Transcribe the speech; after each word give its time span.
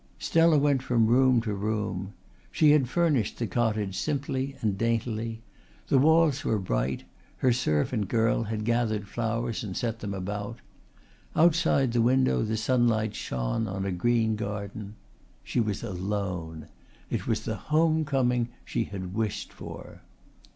Stella 0.17 0.57
went 0.57 0.81
from 0.81 1.05
room 1.05 1.41
to 1.41 1.53
room. 1.53 2.13
She 2.51 2.71
had 2.71 2.89
furnished 2.89 3.37
the 3.37 3.45
cottage 3.45 3.95
simply 3.95 4.55
and 4.59 4.75
daintily; 4.75 5.43
the 5.89 5.99
walls 5.99 6.43
were 6.43 6.57
bright, 6.57 7.03
her 7.37 7.53
servant 7.53 8.07
girl 8.07 8.41
had 8.45 8.65
gathered 8.65 9.07
flowers 9.07 9.63
and 9.63 9.77
set 9.77 9.99
them 9.99 10.15
about. 10.15 10.57
Outside 11.35 11.91
the 11.91 12.01
window 12.01 12.41
the 12.41 12.57
sunlight 12.57 13.13
shone 13.13 13.67
on 13.67 13.85
a 13.85 13.91
green 13.91 14.35
garden. 14.35 14.95
She 15.43 15.59
was 15.59 15.83
alone. 15.83 16.65
It 17.11 17.27
was 17.27 17.41
the 17.45 17.57
home 17.69 18.03
coming 18.03 18.49
she 18.65 18.85
had 18.85 19.13
wished 19.13 19.53
for. 19.53 20.01